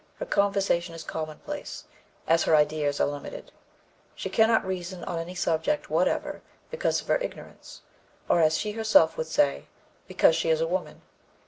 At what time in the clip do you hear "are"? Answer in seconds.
2.99-3.05